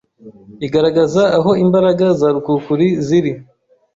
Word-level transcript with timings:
igaragaza 0.65 1.23
aho 1.37 1.51
imbaraga 1.63 2.05
za 2.19 2.27
rukuruzi 2.35 2.87
ziri. 3.05 3.31